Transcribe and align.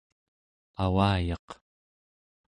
avayaq 0.83 1.47